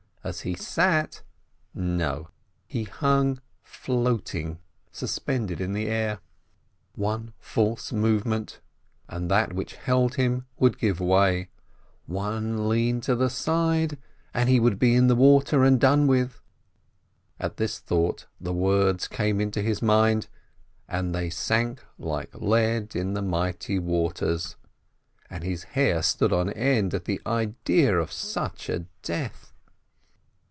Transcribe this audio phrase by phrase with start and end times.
[0.23, 1.23] As he sat?
[1.73, 2.29] No,
[2.67, 4.59] he hung floating,
[4.91, 6.19] suspended in the air!
[6.93, 8.59] One false movement,
[9.07, 11.49] and that which held him would give way;
[12.05, 13.97] one lean to the side,
[14.31, 16.39] and he would be in the water and done with!
[17.39, 20.27] At this thought, the words came into his mind,
[20.87, 24.55] "And they sank like lead in the mighty waters,"
[25.31, 29.47] and his hair stood on end at the idea of such a death.